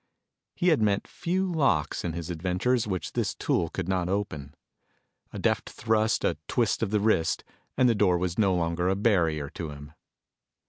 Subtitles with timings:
[0.55, 4.55] He had met few locks in his adventures which this tool could not open.
[5.31, 7.43] A deft thrust, a twist of the wrist,
[7.77, 9.91] and the door was no longer a barrier to him.